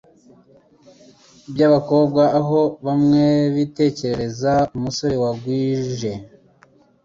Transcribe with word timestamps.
by'abakobwa 1.53 2.23
aho 2.39 2.59
bamwe 2.85 3.25
bitekerereza 3.55 4.53
umusore 4.75 5.15
wagwije 5.23 6.11
a 6.17 6.21